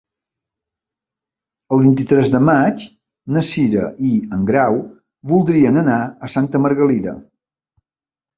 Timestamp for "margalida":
6.67-7.17